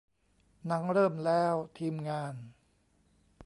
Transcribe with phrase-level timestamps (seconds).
[0.65, 2.35] หนังเริ่มแล้ว ทีมงาน